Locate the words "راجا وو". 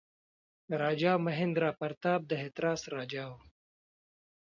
2.95-3.39